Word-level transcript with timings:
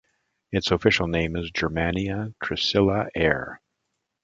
Its 0.51 0.71
official 0.71 1.05
name 1.05 1.35
is 1.35 1.51
Germania 1.51 2.33
Trisila 2.43 3.09
Air. 3.13 3.61